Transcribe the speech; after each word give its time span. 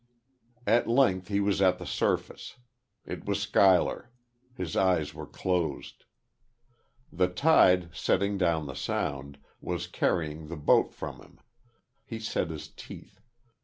At 0.65 0.87
length 0.89 1.27
he 1.27 1.39
was 1.39 1.61
at 1.61 1.77
the 1.77 1.85
surface. 1.85 2.57
It 3.05 3.23
was 3.25 3.39
Schuyler. 3.39 4.09
His 4.55 4.75
eyes 4.75 5.13
were 5.13 5.27
closed. 5.27 6.05
The 7.11 7.27
tide, 7.27 7.93
setting 7.95 8.39
down 8.39 8.65
the 8.65 8.73
sound, 8.73 9.37
was 9.61 9.85
carrying 9.85 10.47
the 10.47 10.57
boat 10.57 10.91
from 10.91 11.21
him; 11.21 11.39
he 12.03 12.17
set 12.17 12.49
his 12.49 12.67
teeth. 12.69 13.19